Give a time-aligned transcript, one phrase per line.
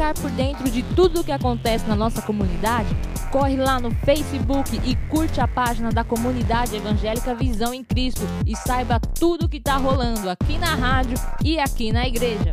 [0.00, 2.88] ficar por dentro de tudo o que acontece na nossa comunidade,
[3.30, 8.56] corre lá no Facebook e curte a página da comunidade evangélica Visão em Cristo e
[8.56, 12.50] saiba tudo o que está rolando aqui na rádio e aqui na igreja.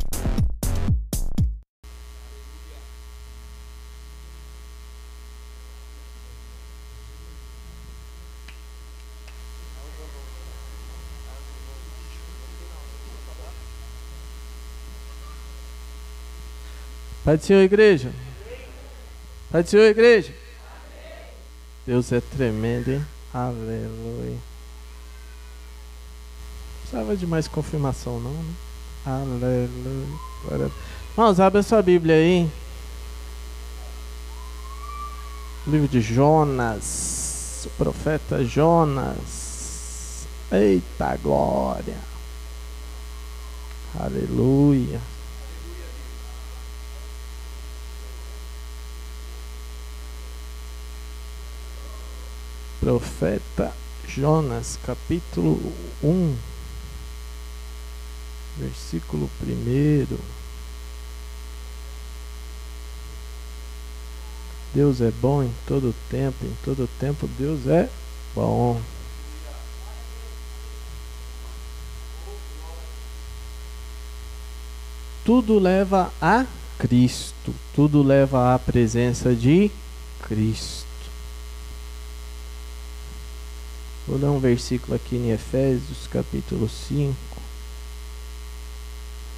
[17.28, 18.10] Pai do Senhor, igreja.
[19.52, 20.34] Pai do Senhor, igreja.
[21.86, 23.06] Deus é tremendo, hein?
[23.34, 24.38] Aleluia.
[26.80, 28.54] Precisava de mais confirmação, não, né?
[29.06, 30.72] Aleluia.
[31.12, 32.50] Irmãos, abre sua Bíblia aí.
[35.68, 37.66] Livro de Jonas.
[37.66, 40.26] O profeta Jonas.
[40.50, 41.98] Eita glória.
[44.00, 45.17] Aleluia.
[52.88, 53.74] Profeta
[54.08, 55.60] Jonas, capítulo
[56.02, 56.38] 1,
[58.58, 60.18] versículo 1.
[64.74, 67.90] Deus é bom em todo tempo, em todo tempo Deus é
[68.34, 68.80] bom.
[75.26, 76.46] Tudo leva a
[76.80, 79.70] Cristo, tudo leva à presença de
[80.26, 80.87] Cristo.
[84.08, 87.14] Vou dar um versículo aqui em Efésios, capítulo 5,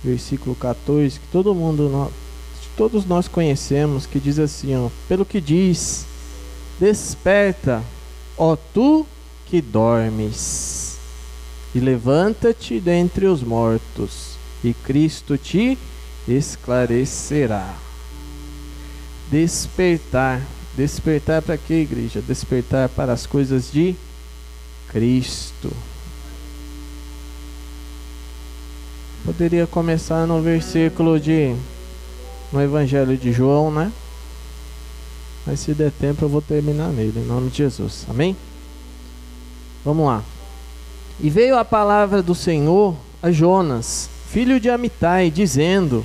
[0.03, 2.11] versículo 14, que todo mundo,
[2.77, 6.05] todos nós conhecemos, que diz assim, ó, pelo que diz,
[6.79, 7.83] desperta,
[8.37, 9.07] ó tu
[9.47, 10.99] que dormes,
[11.73, 15.79] e levanta-te dentre os mortos, e Cristo te
[16.27, 17.75] esclarecerá.
[19.31, 20.45] Despertar,
[20.77, 22.21] despertar para quê, igreja?
[22.21, 23.95] Despertar para as coisas de
[24.91, 25.71] Cristo.
[29.23, 31.55] Poderia começar no versículo de
[32.51, 33.91] no Evangelho de João, né?
[35.45, 38.05] Mas se der tempo eu vou terminar nele, em nome de Jesus.
[38.09, 38.35] Amém?
[39.85, 40.23] Vamos lá.
[41.19, 46.03] E veio a palavra do Senhor a Jonas, filho de Amitai, dizendo: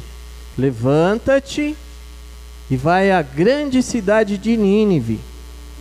[0.58, 1.74] Levanta-te
[2.70, 5.20] e vai à grande cidade de Nínive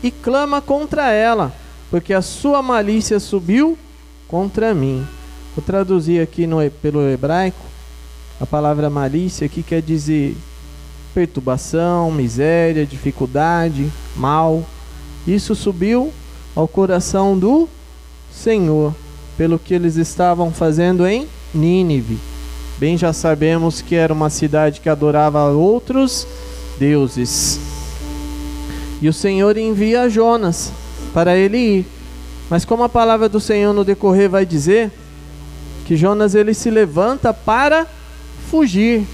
[0.02, 1.54] e clama contra ela
[1.94, 3.78] porque a sua malícia subiu
[4.28, 5.06] contra mim.
[5.56, 7.64] Vou traduzir aqui no, pelo hebraico.
[8.42, 10.36] A palavra malícia aqui quer dizer
[11.14, 14.66] perturbação, miséria, dificuldade, mal.
[15.28, 16.12] Isso subiu
[16.56, 17.70] ao coração do
[18.32, 18.96] Senhor,
[19.38, 22.18] pelo que eles estavam fazendo em Nínive.
[22.80, 26.26] Bem já sabemos que era uma cidade que adorava outros
[26.80, 27.60] deuses.
[29.00, 30.74] E o Senhor envia Jonas
[31.14, 31.86] para ele ir.
[32.50, 34.92] Mas como a palavra do Senhor no decorrer vai dizer
[35.86, 37.88] que Jonas ele se levanta para
[38.50, 39.06] fugir.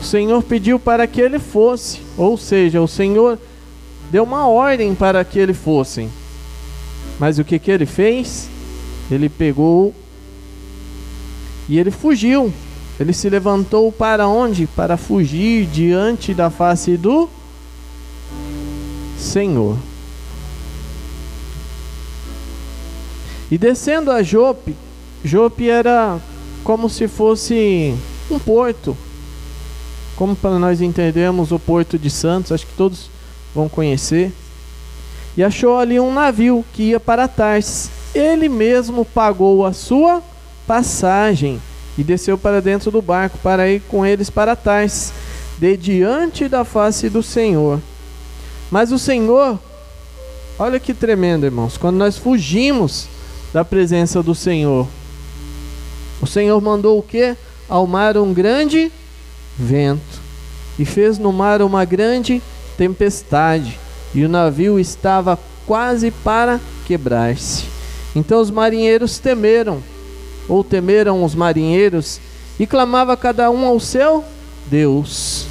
[0.00, 3.38] O Senhor pediu para que ele fosse, ou seja, o Senhor
[4.10, 6.10] deu uma ordem para que ele fossem.
[7.18, 8.48] Mas o que que ele fez?
[9.10, 9.94] Ele pegou
[11.68, 12.52] e ele fugiu.
[12.98, 14.66] Ele se levantou para onde?
[14.66, 17.28] Para fugir diante da face do
[19.18, 19.76] Senhor.
[23.50, 24.74] E descendo a Jope,
[25.24, 26.18] Jope era
[26.62, 27.94] como se fosse
[28.30, 28.96] um porto.
[30.16, 33.10] Como para nós entendermos o porto de Santos, acho que todos
[33.54, 34.32] vão conhecer.
[35.36, 37.90] E achou ali um navio que ia para Tarsis.
[38.14, 40.22] Ele mesmo pagou a sua
[40.66, 41.60] passagem
[41.98, 45.12] e desceu para dentro do barco para ir com eles para Tarsis,
[45.58, 47.80] de diante da face do Senhor.
[48.70, 49.58] Mas o Senhor,
[50.58, 53.08] olha que tremendo, irmãos, quando nós fugimos
[53.54, 54.88] da presença do Senhor.
[56.20, 57.36] O Senhor mandou o que?
[57.68, 58.90] Ao mar um grande
[59.56, 60.20] vento
[60.76, 62.42] e fez no mar uma grande
[62.76, 63.78] tempestade,
[64.12, 67.66] e o navio estava quase para quebrar-se.
[68.16, 69.80] Então os marinheiros temeram,
[70.48, 72.20] ou temeram os marinheiros,
[72.58, 74.24] e clamava cada um ao seu
[74.68, 75.46] Deus.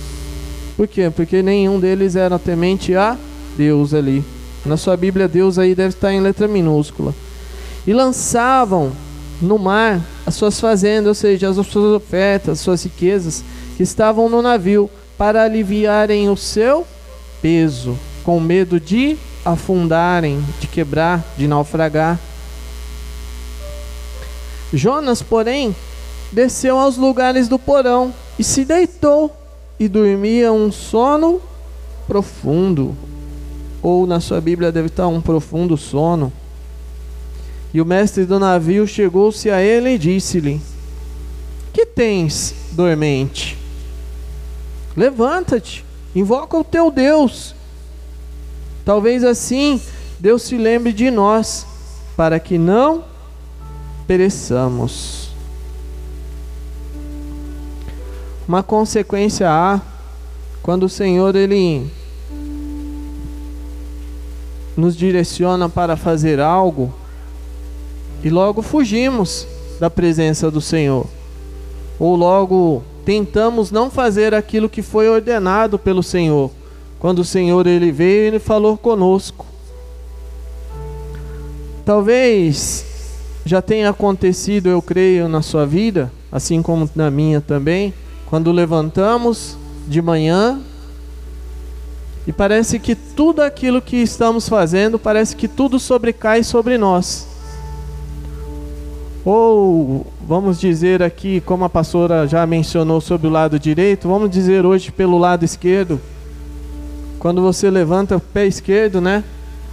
[0.76, 1.10] Por quê?
[1.10, 3.18] Porque nenhum deles era temente a
[3.56, 4.22] Deus ali.
[4.66, 7.16] Na sua Bíblia, Deus aí deve estar em letra minúscula
[7.86, 8.92] e lançavam
[9.42, 13.44] no mar as suas fazendas, ou seja, as suas ofertas, as suas riquezas
[13.76, 16.88] que estavam no navio, para aliviarem o seu
[17.42, 22.20] peso, com medo de afundarem, de quebrar, de naufragar.
[24.74, 25.76] Jonas, porém,
[26.32, 29.36] desceu aos lugares do porão e se deitou
[29.80, 31.42] e dormia um sono
[32.08, 32.96] profundo.
[33.82, 36.32] Ou na sua Bíblia deve estar um profundo sono.
[37.74, 40.62] E o mestre do navio chegou-se a ele e disse-lhe:
[41.74, 43.58] Que tens, dormente?
[44.96, 45.84] Levanta-te,
[46.16, 47.56] invoca o teu Deus.
[48.86, 49.82] Talvez assim
[50.20, 51.66] Deus se lembre de nós,
[52.16, 53.04] para que não
[54.06, 55.32] pereçamos.
[58.48, 59.82] Uma consequência há
[60.62, 61.90] quando o Senhor ele
[64.78, 66.94] nos direciona para fazer algo
[68.24, 69.46] e logo fugimos
[69.80, 71.06] da presença do Senhor.
[72.00, 76.50] Ou logo tentamos não fazer aquilo que foi ordenado pelo Senhor.
[77.00, 79.46] Quando o Senhor ele veio e falou conosco.
[81.86, 82.86] Talvez
[83.46, 87.94] já tenha acontecido, eu creio, na sua vida, assim como na minha também,
[88.26, 90.62] quando levantamos de manhã
[92.26, 97.33] e parece que tudo aquilo que estamos fazendo, parece que tudo sobrecai sobre nós.
[99.26, 104.66] Ou vamos dizer aqui, como a pastora já mencionou sobre o lado direito, vamos dizer
[104.66, 106.00] hoje pelo lado esquerdo.
[107.20, 109.24] Quando você levanta o pé esquerdo, né?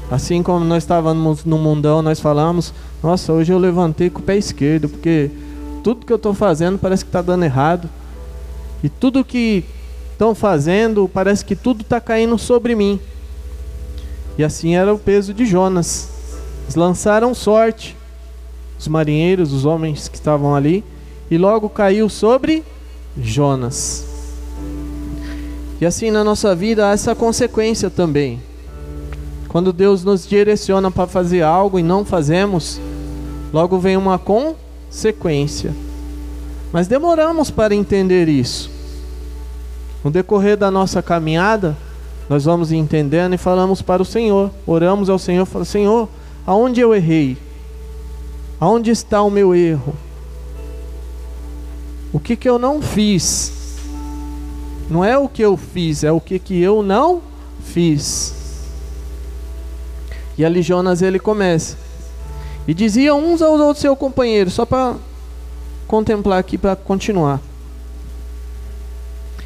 [0.08, 4.36] Assim como nós estávamos no mundão, nós falamos, nossa, hoje eu levantei com o pé
[4.36, 5.30] esquerdo, porque
[5.82, 7.88] tudo que eu estou fazendo parece que está dando errado.
[8.84, 9.64] E tudo que
[10.12, 13.00] estão fazendo, parece que tudo está caindo sobre mim.
[14.38, 16.08] E assim era o peso de Jonas.
[16.64, 17.96] Eles lançaram sorte,
[18.80, 20.82] os marinheiros, os homens que estavam ali,
[21.30, 22.64] e logo caiu sobre
[23.14, 24.06] Jonas.
[25.78, 28.40] E assim na nossa vida há essa consequência também.
[29.48, 32.80] Quando Deus nos direciona para fazer algo e não fazemos,
[33.52, 35.74] logo vem uma consequência.
[36.72, 38.70] Mas demoramos para entender isso.
[40.02, 41.76] No decorrer da nossa caminhada,
[42.30, 44.50] nós vamos entendendo e falamos para o Senhor.
[44.66, 46.08] Oramos ao Senhor, falamos: Senhor,
[46.46, 47.36] aonde eu errei?
[48.60, 49.96] Aonde está o meu erro?
[52.12, 53.52] O que que eu não fiz?
[54.90, 57.22] Não é o que eu fiz, é o que que eu não
[57.64, 58.34] fiz.
[60.36, 61.78] E ali Jonas ele começa.
[62.68, 64.96] E dizia uns aos outros seu companheiro, só para
[65.86, 67.40] contemplar aqui para continuar.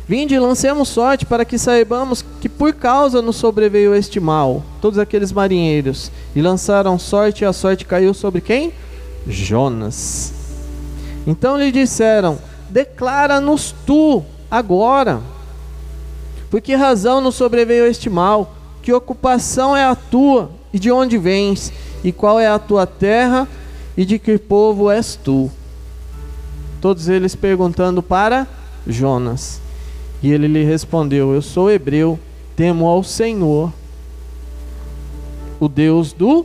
[0.08, 4.62] Vinde, lancemos sorte para que saibamos que por causa nos sobreveio este mal.
[4.80, 8.72] Todos aqueles marinheiros e lançaram sorte e a sorte caiu sobre quem?
[9.26, 10.32] Jonas.
[11.26, 12.38] Então lhe disseram:
[12.68, 15.20] Declara-nos tu agora.
[16.50, 18.54] Por que razão nos sobreveio este mal?
[18.82, 21.72] Que ocupação é a tua e de onde vens?
[22.02, 23.48] E qual é a tua terra
[23.96, 25.50] e de que povo és tu?
[26.80, 28.46] Todos eles perguntando para
[28.86, 29.60] Jonas.
[30.22, 32.18] E ele lhe respondeu: Eu sou hebreu,
[32.54, 33.72] temo ao Senhor,
[35.58, 36.44] o Deus do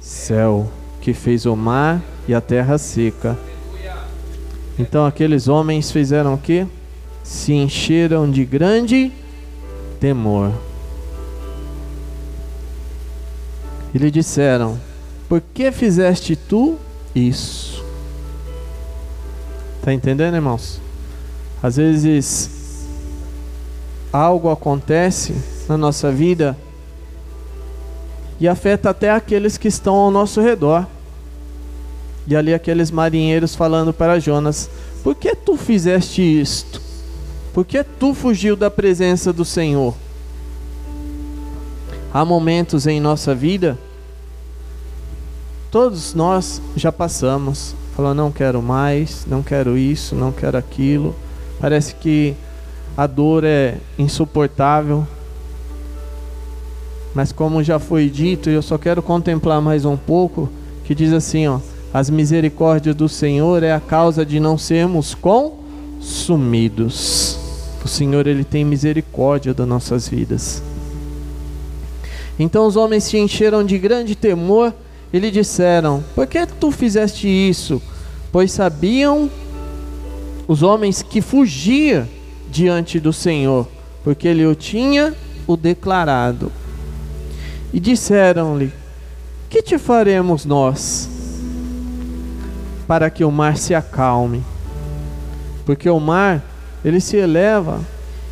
[0.00, 0.68] céu,
[1.00, 3.38] que fez o mar e a terra seca.
[4.78, 6.66] Então aqueles homens fizeram o que?
[7.22, 9.10] Se encheram de grande
[9.98, 10.52] temor.
[13.94, 14.78] E lhe disseram:
[15.28, 16.76] Por que fizeste tu
[17.14, 17.84] isso?
[19.82, 20.80] Tá entendendo, irmãos?
[21.62, 22.86] Às vezes
[24.12, 25.34] algo acontece
[25.68, 26.56] na nossa vida
[28.38, 30.86] e afeta até aqueles que estão ao nosso redor.
[32.26, 34.68] E ali aqueles marinheiros falando para Jonas:
[35.02, 36.80] Por que tu fizeste isto?
[37.54, 39.94] Por que tu fugiu da presença do Senhor?
[42.12, 43.78] Há momentos em nossa vida,
[45.70, 51.14] todos nós já passamos, falando: Não quero mais, não quero isso, não quero aquilo.
[51.60, 52.34] Parece que
[52.96, 55.06] a dor é insuportável.
[57.14, 60.50] Mas como já foi dito, eu só quero contemplar mais um pouco,
[60.84, 61.60] que diz assim, ó:
[61.96, 66.68] As misericórdias do Senhor é a causa de não sermos consumidos.
[67.82, 70.62] O Senhor ele tem misericórdia das nossas vidas.
[72.38, 74.74] Então os homens se encheram de grande temor
[75.10, 77.80] e lhe disseram: Por que tu fizeste isso?
[78.30, 79.30] Pois sabiam
[80.46, 82.06] os homens que fugia
[82.50, 83.66] diante do Senhor,
[84.04, 85.14] porque ele o tinha
[85.46, 86.52] o declarado.
[87.72, 88.70] E disseram-lhe:
[89.48, 91.15] Que te faremos nós
[92.86, 94.42] para que o mar se acalme?
[95.64, 96.42] Porque o mar,
[96.84, 97.80] ele se eleva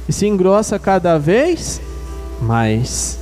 [0.08, 1.80] e se engrossa cada vez
[2.40, 3.18] mais.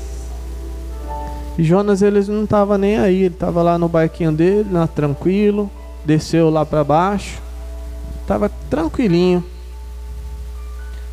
[1.56, 5.70] E Jonas ele não estava nem aí, ele estava lá no barquinho dele, lá tranquilo,
[6.04, 7.40] desceu lá para baixo,
[8.20, 9.44] estava tranquilinho.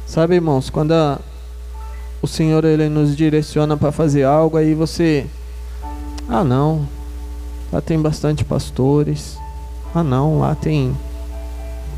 [0.05, 1.19] Sabe, irmãos, quando a,
[2.21, 5.27] o Senhor ele nos direciona para fazer algo, aí você.
[6.27, 6.87] Ah, não.
[7.71, 9.37] Lá tem bastante pastores.
[9.93, 10.39] Ah, não.
[10.39, 10.95] Lá tem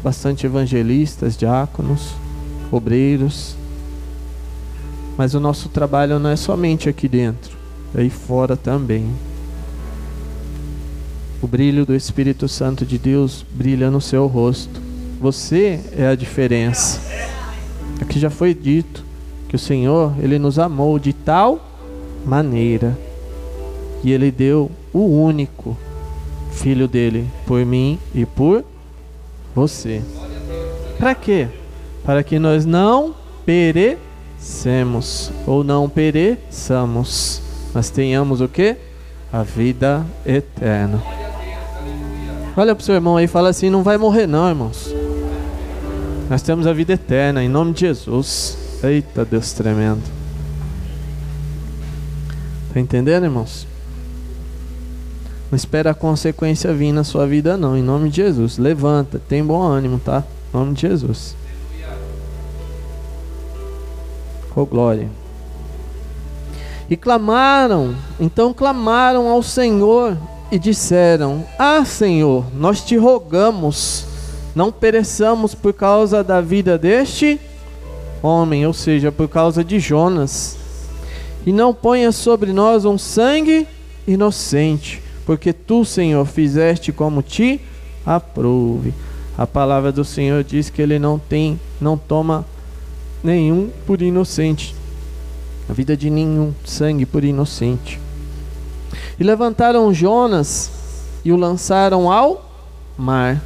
[0.04, 2.14] bastante evangelistas, diáconos,
[2.72, 3.56] obreiros.
[5.18, 7.56] Mas o nosso trabalho não é somente aqui dentro,
[7.94, 9.06] é aí fora também.
[11.42, 14.82] O brilho do Espírito Santo de Deus brilha no seu rosto.
[15.20, 17.02] Você é a diferença.
[18.00, 19.04] Aqui já foi dito
[19.48, 21.68] que o Senhor, ele nos amou de tal
[22.26, 22.98] maneira
[24.04, 25.76] e ele deu o único
[26.52, 28.64] filho dele por mim e por
[29.56, 30.02] você.
[30.98, 31.48] Para quê?
[32.04, 33.16] Para que nós não
[33.46, 37.42] perecemos ou não pereçamos,
[37.74, 38.78] mas tenhamos o que?
[39.32, 41.02] A vida eterna.
[42.56, 44.94] Olha para o seu irmão aí e fala assim: não vai morrer, não, irmãos.
[46.30, 48.58] Nós temos a vida eterna, em nome de Jesus.
[48.84, 50.02] Eita Deus tremendo.
[52.74, 53.68] Tá entendendo, irmãos?
[55.52, 57.76] Não espera a consequência vir na sua vida, não.
[57.76, 58.58] Em nome de Jesus.
[58.58, 60.24] Levanta, tem bom ânimo, tá?
[60.54, 61.36] Em nome de Jesus.
[64.56, 65.10] Oh, glória.
[66.90, 70.18] E clamaram, então clamaram ao Senhor
[70.52, 74.06] e disseram: Ah, Senhor, nós te rogamos,
[74.54, 77.40] não pereçamos por causa da vida deste
[78.22, 80.58] homem, ou seja, por causa de Jonas.
[81.46, 83.66] E não ponha sobre nós um sangue
[84.06, 87.62] inocente, porque tu, Senhor, fizeste como te
[88.06, 88.94] aprouve.
[89.38, 92.46] A palavra do Senhor diz que ele não tem, não toma
[93.24, 94.76] nenhum por inocente.
[95.70, 97.98] A vida de nenhum sangue por inocente.
[99.18, 100.70] E levantaram Jonas
[101.24, 102.52] e o lançaram ao
[102.98, 103.42] mar.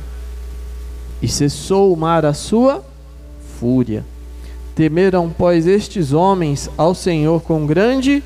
[1.22, 2.84] E cessou o mar a sua
[3.60, 4.04] fúria.
[4.74, 8.24] Temeram, pois, estes homens ao Senhor com grande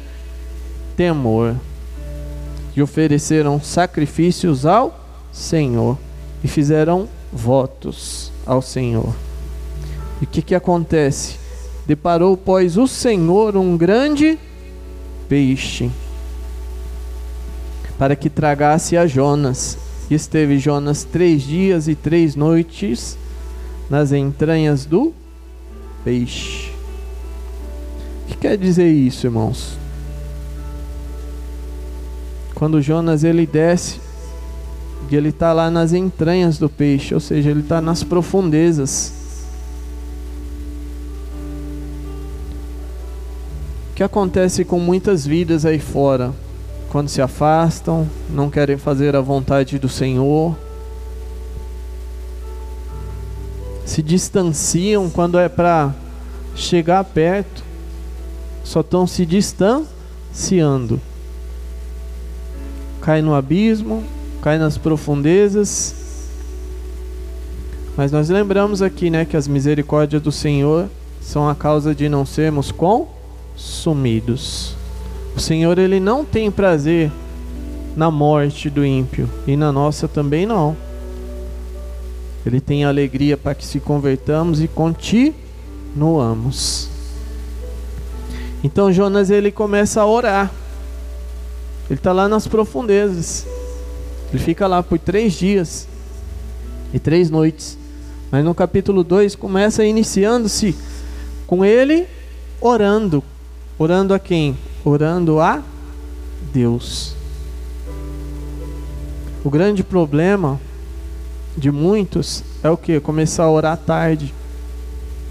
[0.95, 1.57] temor
[2.75, 4.99] e ofereceram sacrifícios ao
[5.31, 5.97] Senhor
[6.43, 9.13] e fizeram votos ao Senhor.
[10.21, 11.38] E o que, que acontece?
[11.85, 14.38] Deparou, pois, o Senhor um grande
[15.27, 15.89] peixe
[17.99, 19.77] para que tragasse a Jonas.
[20.09, 23.17] E esteve Jonas três dias e três noites
[23.89, 25.13] nas entranhas do
[26.03, 26.71] peixe.
[28.23, 29.77] O que quer dizer isso, irmãos?
[32.59, 34.01] Quando Jonas ele desce
[35.09, 39.13] e ele está lá nas entranhas do peixe, ou seja, ele está nas profundezas.
[43.91, 46.33] O que acontece com muitas vidas aí fora?
[46.89, 50.53] Quando se afastam, não querem fazer a vontade do Senhor,
[53.85, 55.95] se distanciam quando é para
[56.55, 57.63] chegar perto,
[58.65, 60.99] só estão se distanciando.
[63.01, 64.03] Cai no abismo,
[64.41, 65.95] cai nas profundezas.
[67.95, 70.87] Mas nós lembramos aqui, né, que as misericórdias do Senhor
[71.21, 74.75] são a causa de não sermos consumidos.
[75.35, 77.11] O Senhor ele não tem prazer
[77.95, 80.75] na morte do ímpio e na nossa também não.
[82.45, 86.89] Ele tem alegria para que se convertamos e continuamos.
[88.63, 90.51] Então Jonas ele começa a orar.
[91.89, 93.48] Ele está lá nas profundezas.
[94.31, 95.88] Ele fica lá por três dias
[96.93, 97.77] e três noites.
[98.31, 100.75] Mas no capítulo 2 começa iniciando-se
[101.48, 102.08] com ele
[102.62, 103.24] orando.
[103.77, 104.55] Orando a quem?
[104.86, 105.63] Orando a
[106.53, 107.15] Deus.
[109.43, 110.60] O grande problema
[111.58, 113.00] de muitos é o que?
[113.00, 114.31] Começar a orar tarde.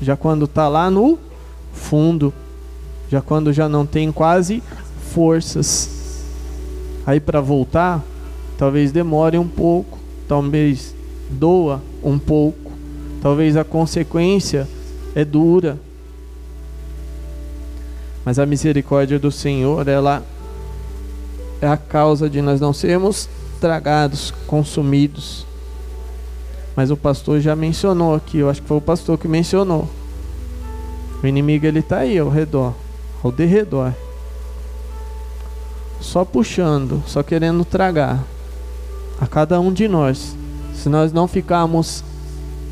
[0.02, 1.18] Já quando está lá no
[1.72, 2.34] fundo.
[3.08, 4.60] Já quando já não tem quase
[5.12, 5.97] forças.
[7.08, 8.04] Aí para voltar,
[8.58, 9.98] talvez demore um pouco.
[10.28, 10.94] Talvez
[11.30, 12.70] doa um pouco.
[13.22, 14.68] Talvez a consequência
[15.14, 15.78] é dura.
[18.24, 20.22] Mas a misericórdia do Senhor, ela
[21.62, 23.26] é a causa de nós não sermos
[23.58, 25.48] tragados, consumidos
[26.78, 29.88] mas o pastor já mencionou aqui, eu acho que foi o pastor que mencionou.
[31.20, 32.72] O inimigo ele está aí ao redor,
[33.20, 33.92] ao derredor.
[36.00, 38.24] Só puxando, só querendo tragar
[39.20, 40.36] a cada um de nós.
[40.74, 42.04] Se nós não ficarmos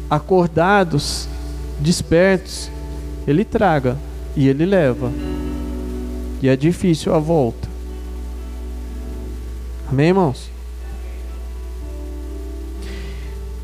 [0.08, 1.28] acordados,
[1.80, 2.70] despertos,
[3.26, 3.96] ele traga
[4.36, 5.10] e ele leva.
[6.40, 7.68] E é difícil a volta.
[9.90, 10.50] Amém, irmãos?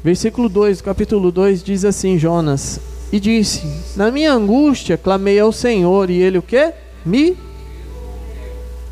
[0.03, 2.81] Versículo 2, capítulo 2 diz assim: Jonas,
[3.13, 3.63] e disse:
[3.95, 6.73] Na minha angústia clamei ao Senhor, e ele o que?
[7.05, 7.37] Me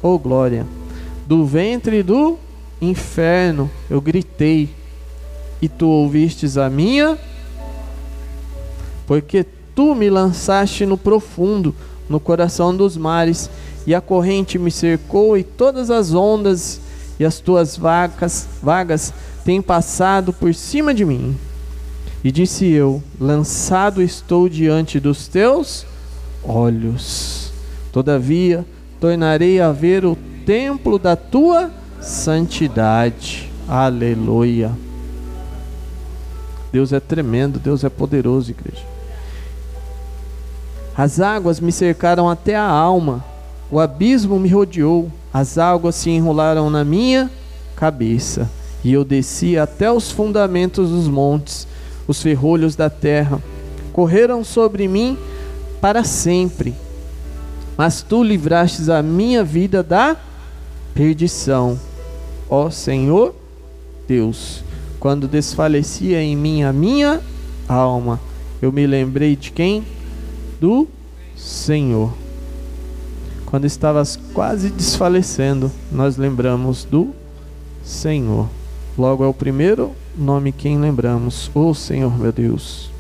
[0.03, 0.67] Oh glória!
[1.27, 2.39] Do ventre do
[2.81, 4.71] inferno eu gritei,
[5.61, 7.19] e tu ouvistes a minha,
[9.07, 11.75] porque tu me lançaste no profundo,
[12.09, 13.51] no coração dos mares,
[13.87, 16.81] e a corrente me cercou, e todas as ondas
[17.19, 19.13] e as tuas vagas, vagas
[19.45, 21.37] têm passado por cima de mim.
[22.25, 25.87] E disse eu: Lançado estou diante dos teus
[26.43, 27.53] olhos.
[27.93, 28.65] Todavia,
[29.01, 33.51] tornarei a ver o templo da tua santidade.
[33.67, 34.71] Aleluia.
[36.71, 38.85] Deus é tremendo, Deus é poderoso, igreja.
[40.97, 43.25] As águas me cercaram até a alma,
[43.71, 47.31] o abismo me rodeou, as águas se enrolaram na minha
[47.75, 48.51] cabeça,
[48.85, 51.67] e eu desci até os fundamentos dos montes,
[52.07, 53.41] os ferrolhos da terra
[53.93, 55.17] correram sobre mim
[55.81, 56.75] para sempre
[57.81, 60.15] mas tu livrastes a minha vida da
[60.93, 61.81] perdição.
[62.47, 63.35] Ó Senhor
[64.07, 64.63] Deus,
[64.99, 67.23] quando desfalecia em mim a minha
[67.67, 68.21] alma,
[68.61, 69.83] eu me lembrei de quem?
[70.61, 70.87] Do
[71.35, 72.13] Senhor.
[73.47, 77.15] Quando estavas quase desfalecendo, nós lembramos do
[77.83, 78.47] Senhor.
[78.99, 82.91] Logo é o primeiro nome quem lembramos, o Senhor meu Deus.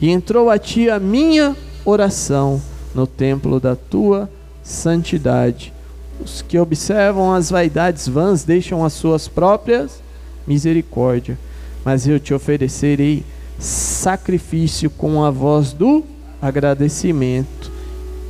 [0.00, 1.54] E entrou a ti a minha
[1.84, 2.62] oração
[2.96, 4.28] no templo da tua
[4.62, 5.72] santidade.
[6.18, 10.02] Os que observam as vaidades vãs deixam as suas próprias
[10.46, 11.38] misericórdia,
[11.84, 13.22] mas eu te oferecerei
[13.58, 16.04] sacrifício com a voz do
[16.40, 17.70] agradecimento.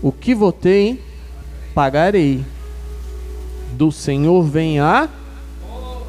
[0.02, 1.00] O que votei,
[1.72, 2.44] pagarei.
[3.72, 5.08] Do Senhor vem a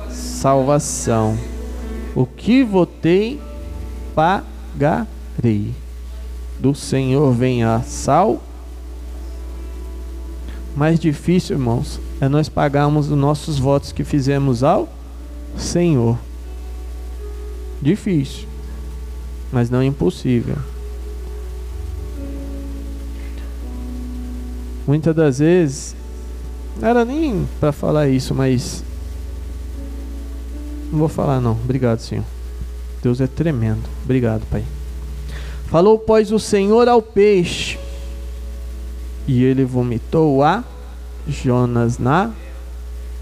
[0.09, 1.37] salvação.
[2.15, 3.39] O que votei,
[4.15, 5.75] pagarei.
[6.59, 8.46] Do Senhor vem a salvação
[10.77, 14.87] mais difícil, irmãos, é nós pagarmos os nossos votos que fizemos ao
[15.57, 16.19] Senhor.
[17.81, 18.47] Difícil,
[19.51, 20.55] mas não impossível.
[24.85, 25.95] Muitas das vezes,
[26.79, 28.83] não era nem para falar isso, mas
[30.91, 31.53] não vou falar não.
[31.53, 32.23] Obrigado, Senhor.
[33.01, 33.81] Deus é tremendo.
[34.03, 34.63] Obrigado, Pai.
[35.65, 37.76] Falou, pois, o Senhor ao peixe
[39.27, 40.63] e ele vomitou a
[41.27, 42.31] Jonas na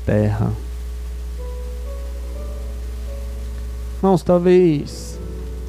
[0.05, 0.53] terra.
[3.97, 5.19] Irmãos, talvez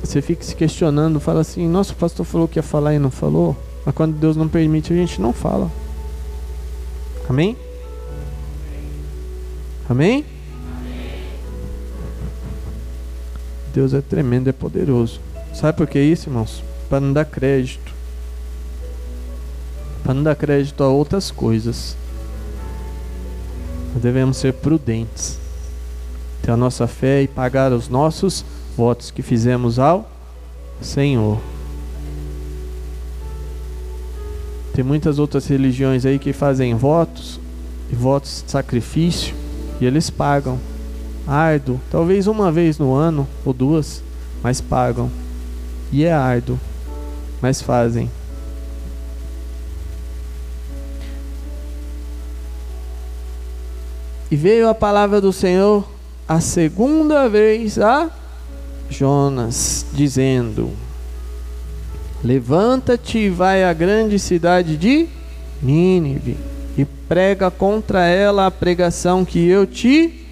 [0.04, 3.56] você fique se questionando, fala assim: nosso pastor falou que ia falar e não falou,
[3.84, 5.70] mas quando Deus não permite, a gente não fala.
[7.28, 7.56] Amém?
[9.88, 10.24] Amém?
[13.72, 15.20] Deus é tremendo, é poderoso.
[15.54, 16.62] Sabe por que isso, irmãos?
[16.88, 17.95] Para não dar crédito
[20.06, 21.96] para não dar crédito a outras coisas.
[23.96, 25.36] Devemos ser prudentes,
[26.42, 28.44] ter a nossa fé e pagar os nossos
[28.76, 30.08] votos que fizemos ao
[30.80, 31.40] Senhor.
[34.74, 37.40] Tem muitas outras religiões aí que fazem votos
[37.90, 39.34] e votos de sacrifício
[39.80, 40.56] e eles pagam
[41.26, 44.04] árduo, talvez uma vez no ano ou duas,
[44.40, 45.10] mas pagam.
[45.90, 46.60] E é árduo,
[47.42, 48.08] mas fazem.
[54.30, 55.86] E veio a palavra do Senhor
[56.28, 58.10] a segunda vez a
[58.90, 60.70] Jonas, dizendo:
[62.24, 65.06] Levanta-te e vai à grande cidade de
[65.62, 66.36] Nínive
[66.76, 70.26] e prega contra ela a pregação que eu te.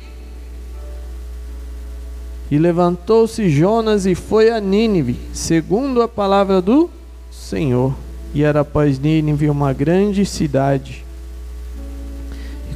[2.50, 6.90] E levantou-se Jonas e foi a Nínive, segundo a palavra do
[7.30, 7.94] Senhor.
[8.34, 11.03] E era após Nínive uma grande cidade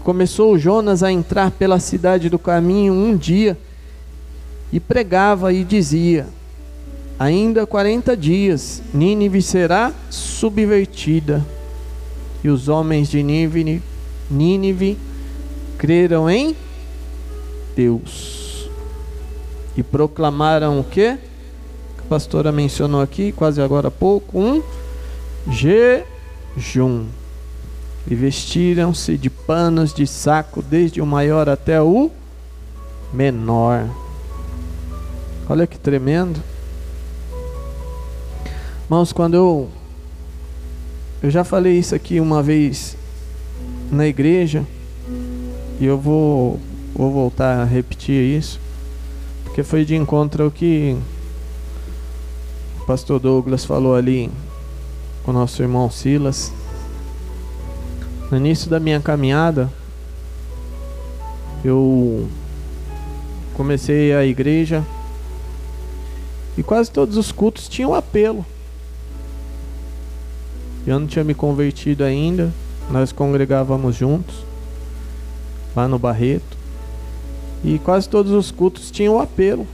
[0.09, 3.59] Começou Jonas a entrar pela cidade do caminho um dia
[4.73, 6.27] e pregava e dizia:
[7.19, 11.45] Ainda quarenta dias, Nínive será subvertida.
[12.43, 13.83] E os homens de Nínive,
[14.31, 14.97] Nínive
[15.77, 16.57] creram em
[17.77, 18.71] Deus
[19.77, 21.19] e proclamaram o que?
[21.99, 24.63] A pastora mencionou aqui, quase agora há pouco, um
[25.51, 27.05] jejum
[28.11, 32.11] e vestiram-se de panos de saco, desde o maior até o
[33.13, 33.87] menor.
[35.49, 36.43] Olha que tremendo.
[38.85, 39.69] Irmãos, quando eu.
[41.23, 42.97] Eu já falei isso aqui uma vez
[43.91, 44.65] na igreja,
[45.81, 46.61] e eu vou,
[46.95, 48.61] vou voltar a repetir isso,
[49.45, 50.97] porque foi de encontro ao que
[52.87, 54.31] pastor Douglas falou ali
[55.25, 56.53] com o nosso irmão Silas.
[58.31, 59.71] No início da minha caminhada,
[61.65, 62.29] eu
[63.55, 64.85] comecei a igreja
[66.57, 68.45] e quase todos os cultos tinham apelo.
[70.87, 72.53] Eu não tinha me convertido ainda,
[72.91, 74.37] nós congregávamos juntos
[75.75, 76.57] lá no Barreto.
[77.65, 79.67] E quase todos os cultos tinham apelo.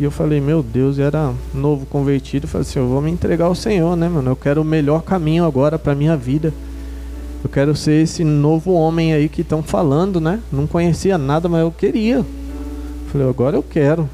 [0.00, 2.44] E eu falei, meu Deus, era novo convertido.
[2.44, 4.30] Eu falei assim, eu vou me entregar ao Senhor, né, mano?
[4.30, 6.54] Eu quero o melhor caminho agora para minha vida.
[7.42, 10.40] Eu quero ser esse novo homem aí que estão falando, né?
[10.52, 12.24] Não conhecia nada, mas eu queria.
[13.12, 14.08] Falei, agora eu quero.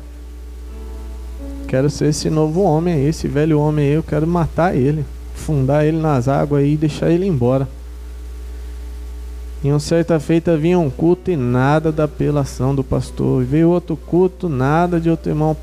[1.67, 5.85] Quero ser esse novo homem aí, esse velho homem aí, eu quero matar ele, fundar
[5.85, 7.67] ele nas águas aí e deixar ele embora.
[9.65, 13.43] Em uma certa feita vinha um culto e nada da apelação do pastor.
[13.43, 15.57] E veio outro culto, nada de outro irmão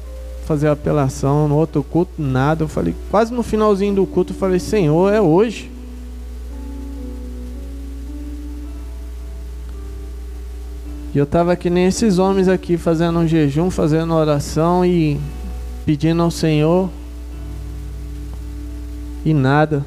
[0.45, 1.47] fazer apelação.
[1.47, 2.63] No outro culto, nada.
[2.63, 5.70] Eu falei, quase no finalzinho do culto, eu falei, Senhor, é hoje.
[11.13, 15.19] E eu tava que nem esses homens aqui fazendo um jejum, fazendo oração e
[15.85, 16.89] pedindo ao Senhor
[19.25, 19.85] e nada.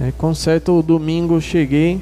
[0.00, 2.00] É, com certo domingo eu cheguei,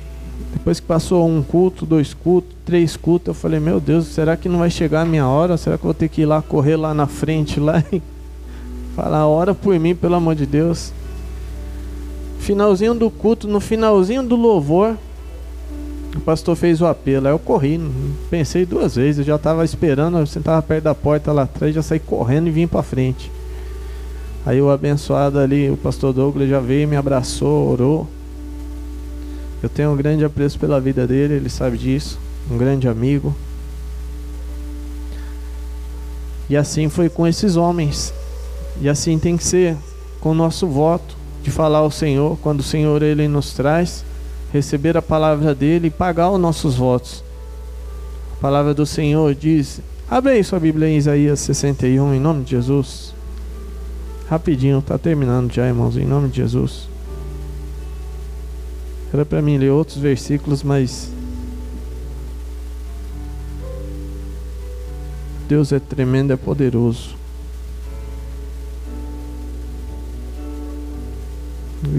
[0.52, 4.48] depois que passou um culto, dois cultos, três cultos, eu falei, meu Deus, será que
[4.48, 5.56] não vai chegar a minha hora?
[5.56, 8.02] Será que eu vou ter que ir lá correr lá na frente lá e
[8.94, 10.92] falar, ora por mim, pelo amor de Deus.
[12.38, 14.96] Finalzinho do culto, no finalzinho do louvor,
[16.16, 17.80] o pastor fez o apelo, aí eu corri,
[18.30, 21.82] pensei duas vezes, eu já estava esperando, eu sentava perto da porta lá atrás, já
[21.82, 23.30] saí correndo e vim para frente.
[24.44, 28.08] Aí o abençoado ali, o pastor Douglas já veio, me abraçou, orou.
[29.62, 32.18] Eu tenho um grande apreço pela vida dele, ele sabe disso,
[32.50, 33.34] um grande amigo.
[36.50, 38.12] E assim foi com esses homens.
[38.80, 39.76] E assim tem que ser
[40.20, 44.04] com o nosso voto de falar ao Senhor, quando o Senhor ele nos traz
[44.52, 47.24] receber a palavra dele e pagar os nossos votos.
[48.34, 52.50] A palavra do Senhor diz: abre aí sua Bíblia em Isaías 61, em nome de
[52.50, 53.14] Jesus.
[54.28, 56.88] Rapidinho, está terminando já, irmãos, em nome de Jesus.
[59.12, 61.10] Era para mim ler outros versículos, mas
[65.48, 67.21] Deus é tremendo, é poderoso.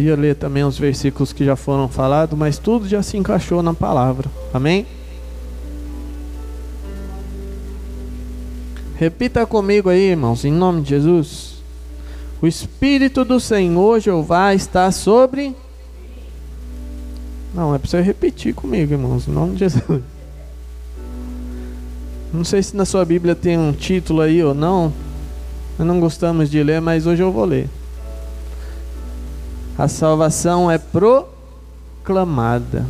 [0.02, 3.74] Ia ler também os versículos que já foram falados, mas tudo já se encaixou na
[3.74, 4.30] palavra.
[4.54, 4.86] Amém?
[8.96, 11.56] Repita comigo aí, irmãos, em nome de Jesus.
[12.42, 15.56] O Espírito do Senhor Jeová está sobre.
[17.54, 20.02] Não, é para você repetir comigo, irmãos, em nome de Jesus.
[22.34, 24.92] Não sei se na sua Bíblia tem um título aí ou não.
[25.78, 27.70] Nós não gostamos de ler, mas hoje eu vou ler.
[29.78, 32.86] A salvação é proclamada.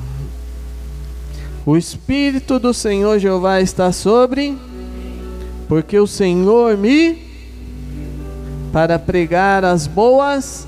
[1.65, 4.57] O Espírito do Senhor Jeová está sobre,
[5.69, 7.23] porque o Senhor me
[8.73, 10.67] para pregar as boas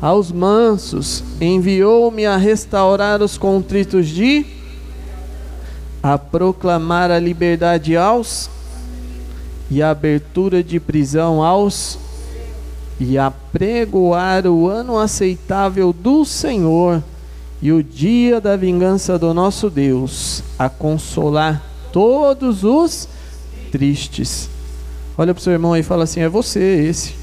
[0.00, 4.46] aos mansos, enviou-me a restaurar os contritos de
[6.02, 8.48] a proclamar a liberdade aos
[9.70, 11.98] e a abertura de prisão aos
[12.98, 17.02] e apregoar o ano aceitável do Senhor
[17.60, 23.08] e o dia da vingança do nosso Deus, a consolar todos os
[23.70, 24.48] tristes.
[25.16, 27.14] Olha para o seu irmão aí e fala assim: é você esse.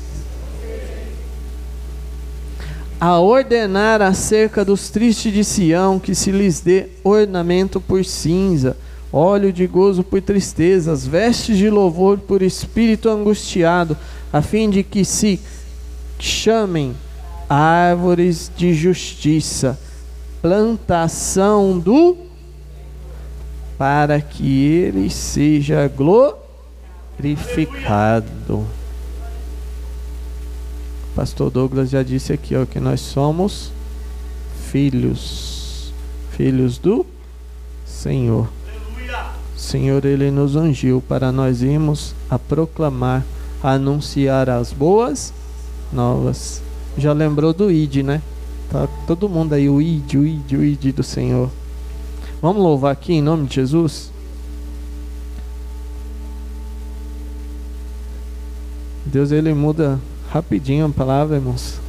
[3.01, 8.75] A ordenar acerca dos tristes de Sião que se lhes dê ornamento por cinza,
[9.11, 13.97] óleo de gozo por tristezas, vestes de louvor por espírito angustiado,
[14.31, 15.39] a fim de que se
[16.19, 16.95] chamem
[17.49, 19.77] árvores de justiça,
[20.41, 22.15] plantação do
[23.77, 28.67] para que ele seja glorificado.
[31.15, 33.71] Pastor Douglas já disse aqui ó, que nós somos
[34.69, 35.91] filhos,
[36.31, 37.05] filhos do
[37.85, 38.47] Senhor.
[39.57, 43.25] Senhor, Ele nos ungiu para nós irmos a proclamar,
[43.61, 45.33] a anunciar as boas
[45.91, 46.61] novas.
[46.97, 48.21] Já lembrou do ID, né?
[48.71, 51.49] Tá todo mundo aí, o ID, o ID, o ID do Senhor.
[52.41, 54.11] Vamos louvar aqui em nome de Jesus?
[59.05, 59.99] Deus ele muda
[60.31, 61.79] rapidinho a palavra, irmãos.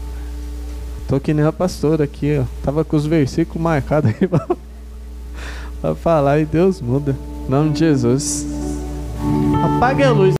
[1.07, 2.45] Tô que nem a pastora aqui, ó.
[2.63, 4.57] Tava com os versículos marcados aí pra,
[5.81, 7.15] pra falar e Deus muda.
[7.47, 8.47] Em nome de Jesus.
[9.63, 10.40] Apague a luz.